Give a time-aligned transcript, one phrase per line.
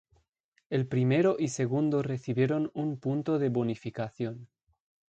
[0.71, 4.47] El primero y segundo recibieron un punto de bonificación.